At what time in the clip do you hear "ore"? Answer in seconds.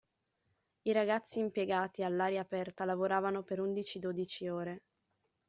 4.49-4.81